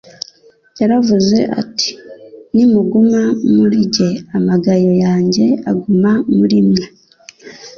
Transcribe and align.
Yaravuze 0.79 1.37
ati: 1.61 1.91
«Nimuguma 2.55 3.21
muri 3.55 3.77
njye, 3.87 4.09
amagayo 4.37 4.91
yanjye, 5.03 5.43
akaguma 5.57 6.11
muri 6.35 6.57
mwe 6.67 6.85